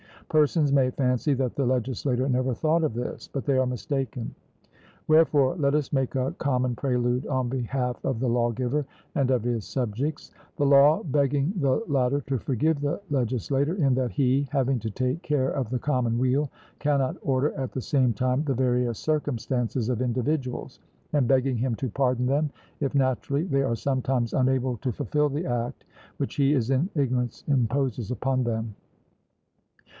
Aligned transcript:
Persons 0.29 0.71
may 0.71 0.89
fancy 0.91 1.33
that 1.35 1.55
the 1.55 1.65
legislator 1.65 2.27
never 2.27 2.53
thought 2.53 2.85
of 2.85 2.93
this, 2.93 3.27
but 3.27 3.45
they 3.45 3.57
are 3.57 3.65
mistaken; 3.67 4.33
wherefore 5.07 5.55
let 5.57 5.75
us 5.75 5.91
make 5.93 6.15
a 6.15 6.33
common 6.39 6.73
prelude 6.73 7.27
on 7.27 7.49
behalf 7.49 8.03
of 8.05 8.21
the 8.21 8.29
lawgiver 8.29 8.85
and 9.13 9.29
of 9.29 9.43
his 9.43 9.65
subjects, 9.65 10.31
the 10.55 10.65
law 10.65 11.03
begging 11.03 11.53
the 11.57 11.83
latter 11.87 12.21
to 12.21 12.39
forgive 12.39 12.79
the 12.79 12.99
legislator, 13.11 13.75
in 13.75 13.93
that 13.95 14.09
he, 14.09 14.47
having 14.51 14.79
to 14.79 14.89
take 14.89 15.21
care 15.21 15.49
of 15.51 15.69
the 15.69 15.77
common 15.77 16.17
weal, 16.17 16.49
cannot 16.79 17.17
order 17.21 17.51
at 17.55 17.73
the 17.73 17.81
same 17.81 18.13
time 18.13 18.41
the 18.45 18.55
various 18.55 18.97
circumstances 18.97 19.89
of 19.89 20.01
individuals, 20.01 20.79
and 21.13 21.27
begging 21.27 21.57
him 21.57 21.75
to 21.75 21.89
pardon 21.89 22.25
them 22.25 22.49
if 22.79 22.95
naturally 22.95 23.43
they 23.43 23.61
are 23.61 23.75
sometimes 23.75 24.33
unable 24.33 24.77
to 24.77 24.93
fulfil 24.93 25.27
the 25.29 25.45
act 25.45 25.83
which 26.17 26.35
he 26.35 26.51
in 26.53 26.55
his 26.55 26.71
ignorance 26.95 27.43
imposes 27.49 28.09
upon 28.09 28.43
them. 28.45 28.73